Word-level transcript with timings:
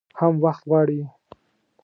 هم 0.19 0.33
وخت 0.45 0.63
غواړي. 0.69 1.01